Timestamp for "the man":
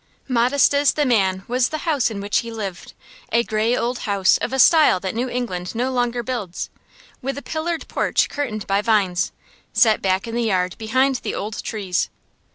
0.93-1.43